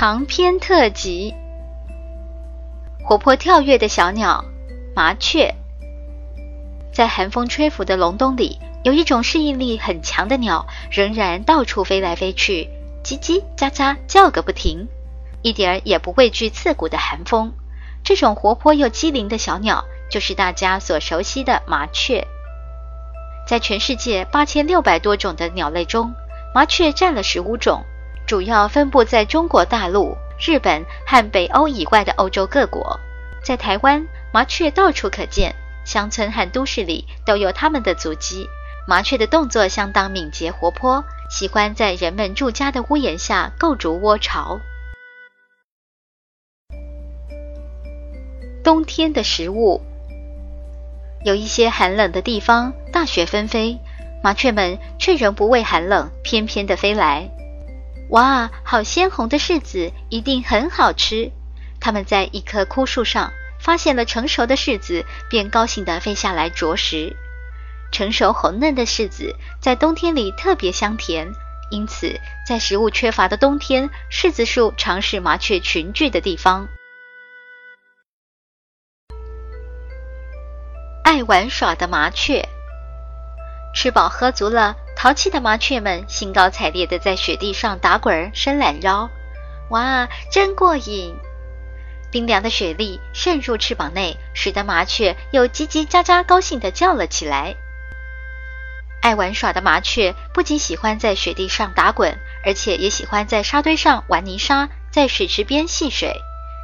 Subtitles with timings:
[0.00, 1.34] 长篇特辑：
[3.02, 4.44] 活泼跳跃的小鸟——
[4.94, 5.52] 麻雀。
[6.92, 12.70] 在寒风吹拂的隆冬里，有一种适应力很强的鸟，仍然到处飞来飞去，
[13.02, 14.86] 叽叽喳喳叫个不停，
[15.42, 17.52] 一点儿也不畏惧刺骨的寒风。
[18.04, 22.24] 这种活泼又机灵的小鸟，就是大家所熟悉的麻雀。
[23.48, 26.14] 在全世界八千六百多种的鸟类中，
[26.54, 27.82] 麻雀占了十五种。
[28.28, 33.00] 主要分布在中国大陆、日本和北欧以外的欧洲各国。
[33.42, 35.54] 在台湾，麻雀到处可见，
[35.86, 38.46] 乡村和都市里都有它们的足迹。
[38.86, 44.60] 麻雀的动作相当敏捷活泼，喜欢在人们住家的屋檐下构筑窝巢。
[48.62, 49.80] 冬天的食物，
[51.24, 53.78] 有一些寒冷的地方，大雪纷飞，
[54.22, 57.30] 麻雀们却仍不畏寒冷，翩翩地飞来。
[58.10, 61.30] 哇，好鲜红的柿子，一定很好吃。
[61.78, 67.14] 他们在一棵枯树上发现了成熟的柿子，便高兴地飞下来啄食。
[67.92, 71.30] 成熟红嫩的柿子在冬天里特别香甜，
[71.70, 76.66] 因此在食物缺乏的冬天，柿子树常是麻雀群聚的地方。
[81.04, 82.46] 爱玩耍的麻雀，
[83.74, 84.76] 吃饱喝足了。
[84.96, 89.08] 淘气的麻雀们兴高采烈地在雪地上打滚、伸懒腰，
[89.70, 91.14] 哇，真过瘾！
[92.10, 97.54] 冰凉的雪粒渗入翅膀内，使得麻雀又叽叽喳喳高兴地叫了起来。
[99.00, 106.16] 爱玩耍的麻雀不仅喜欢在雪地上打滚，而且也喜欢在沙堆上玩泥沙，在水池边戏水。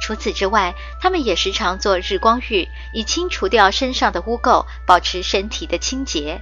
[0.00, 6.40] 除此之外，它们也时常做日光浴，以清除掉身上的污垢，保持身体的清洁。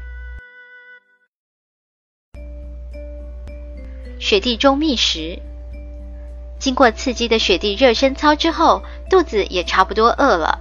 [4.19, 5.41] 雪地中觅食。
[6.59, 10.61] 经过刺激的雪地热身操之后，肚子也差不多饿了。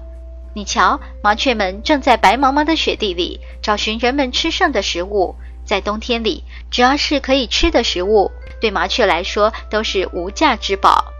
[0.53, 5.35] 你瞧，麻雀们正在白茫茫的雪地里找寻人们吃剩的食物。
[5.65, 8.31] 在冬天里，只要是可以吃的食物，
[8.61, 11.11] 对麻雀来说都是无价之宝。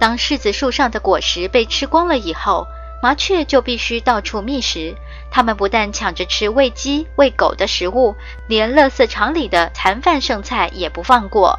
[0.00, 2.66] 当柿子树上的果实被吃光了以后，
[3.02, 4.94] 麻雀就必须到处觅食。
[5.30, 8.14] 它们不但抢着吃喂鸡、喂狗的食物，
[8.48, 11.58] 连垃圾场里的残饭剩菜也不放过。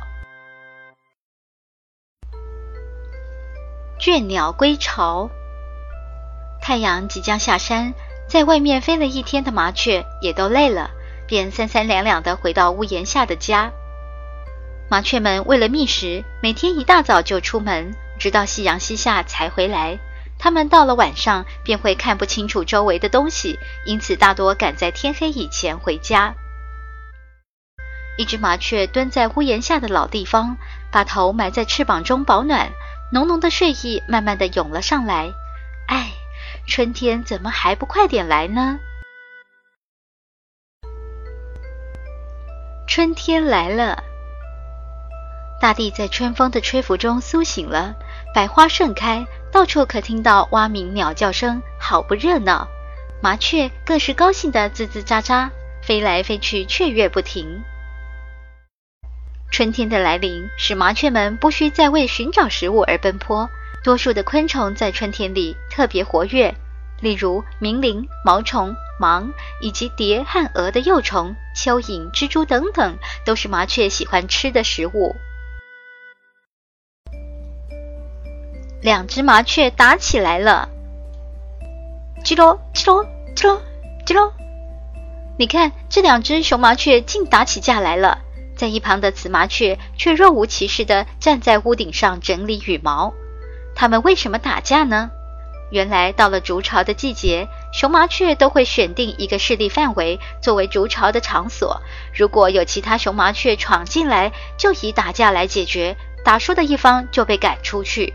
[4.00, 5.30] 倦鸟归巢，
[6.62, 7.94] 太阳即将下山，
[8.28, 10.90] 在外面飞了一天的麻雀也都累了，
[11.28, 13.72] 便三三两两地回到屋檐下的家。
[14.90, 19.97] 麻雀们为了觅食，每天一大早就出门，直到夕阳西下才回来。
[20.41, 26.34] 他们到了晚上便会看不清楚周围的东西，因此大多赶在天黑以前回家。
[28.18, 30.57] 一只麻雀蹲在屋檐下的老地方，
[30.91, 32.72] 把头埋在翅膀中保暖，
[33.13, 35.31] 浓浓的睡意慢慢的涌了上来。
[35.88, 36.12] 唉，
[36.66, 38.80] 春天怎么还不快点来呢？
[42.88, 44.03] 春天来了，
[45.62, 47.96] 大地在春风的吹拂中苏醒了，
[48.34, 49.25] 百花盛开。
[49.52, 52.66] 到处可听到蛙鸣、鸟叫声，好不热闹。
[53.22, 55.50] 麻雀更是高兴的吱吱喳喳，
[55.81, 57.62] 飞来飞去，雀跃不停。
[59.52, 63.50] 春天的来临，使麻雀们不需再为寻找食物而奔波。
[63.84, 66.56] 多数的昆虫在春天里特别活跃，
[67.01, 69.30] 例如鸣铃、毛虫、芒，
[69.60, 72.95] 以及蝶和蛾的幼虫、蚯蚓、蜘蛛等等，
[73.25, 75.13] 都是麻雀喜欢吃的食物。
[78.81, 80.68] 两只麻雀打起来了，
[82.25, 83.06] 叽咯叽咯
[83.36, 83.62] 叽咯
[84.07, 84.33] 叽咯！
[85.38, 88.18] 你看，这两只雄麻雀竟打起架来了。
[88.56, 93.13] 在一旁的雌麻雀却若无其事地站在屋顶上整理羽毛。
[93.75, 95.12] 它们为什么打架呢？
[95.72, 101.81] 原来到了筑巢的季节，雄麻雀都会选定一个势力范围作为筑巢的场所。
[102.16, 105.95] 如果有其他雄麻雀闯进来，就以打架来解决，
[106.25, 108.13] 打输的一方就被赶出去。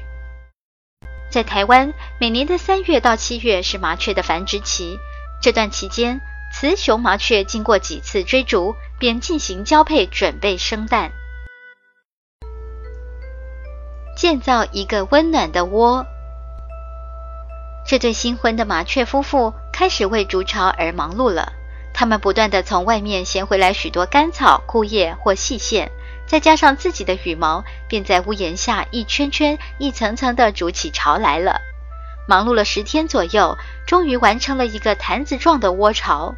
[1.36, 4.98] 在台湾，每年的三月到七月是麻雀的繁殖期。
[5.42, 6.18] 这段期间，
[6.50, 11.12] 雌雄麻雀经过几次追逐，便进行交配，准备生蛋，
[14.16, 16.06] 建造一个温暖的窝。
[17.86, 21.52] 这对新婚的麻雀夫妇开始为筑巢而忙碌了。
[21.92, 25.92] 他们不断地从外面衔回来许多干草、枯叶或细线，
[26.26, 31.60] 再加上自己的羽毛，便在屋檐下一圈圈、一层层地筑起巢来了。
[32.28, 33.56] 忙碌了十天左右，
[33.86, 36.34] 终于完成了一个坛子状的窝巢。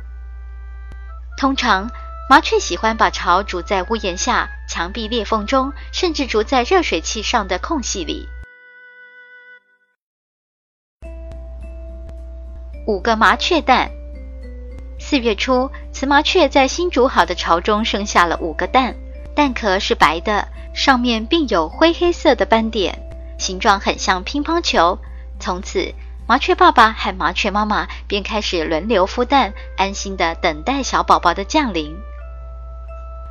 [1.38, 1.90] 通常，
[2.28, 8.28] 麻雀喜欢把巢筑在屋檐下、墙壁裂缝中，甚至筑在热水器上的空隙里。
[12.86, 13.90] 五个麻雀蛋。
[14.98, 18.94] 四月初，雌麻雀在新筑好的巢中生下了五个蛋，
[19.38, 22.98] 蛋壳是白的，上面并有灰黑色的斑点，
[23.38, 24.98] 形状很像乒乓球。
[25.38, 25.94] 从此，
[26.26, 31.96] 麻雀爸爸和麻雀妈妈便开始轮流孵蛋，安心的等待小宝宝的降临。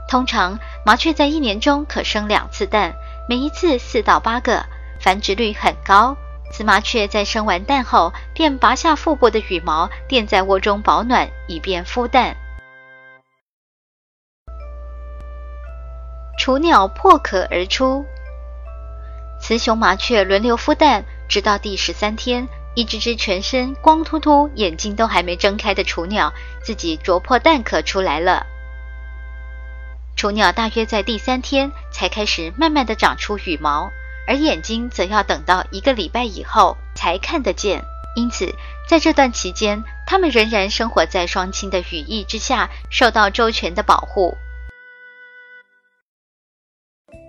[0.08, 2.96] 通常，麻雀在一年中可生两次蛋，
[3.28, 4.66] 每一次四到八个，
[5.02, 6.16] 繁殖率很高。
[6.54, 12.38] 雌麻雀在生完蛋后，便拔下腹部的羽毛，垫在窝中保暖，以便孵蛋。
[16.48, 18.06] 雏鸟破壳而出，
[19.38, 26.32] 雌雄麻雀轮流孵蛋，直到第十三天，一只只全身光秃秃、眼睛都还没睁开的雏鸟，
[26.64, 28.46] 自己啄破蛋壳出来了。
[30.16, 33.92] 雏鸟大约在第三天才开始慢慢的长出羽毛。
[34.26, 37.84] 而眼睛则要等到一个礼拜以后才看得见，
[38.16, 38.56] 因此
[38.88, 44.38] 在这段期间，它们仍然生活在双亲的羽翼之下，受到周全的保护。